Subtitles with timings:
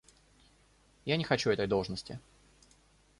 [1.05, 2.19] Я не хочу этой должности.